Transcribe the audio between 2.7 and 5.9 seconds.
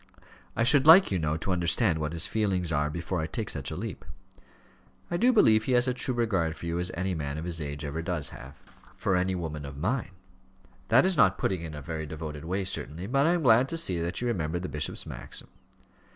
are before I take such a leap." "I do believe he has